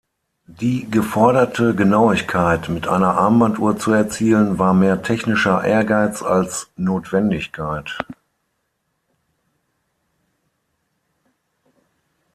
Die 0.47 0.89
geforderte 0.89 1.75
Genauigkeit 1.75 2.69
mit 2.69 2.87
einer 2.87 3.13
Armbanduhr 3.19 3.77
zu 3.77 3.91
erzielen 3.91 4.57
war 4.57 4.73
mehr 4.73 5.03
technischer 5.03 5.63
Ehrgeiz 5.63 6.23
als 6.23 6.71
Notwendigkeit. 6.75 7.99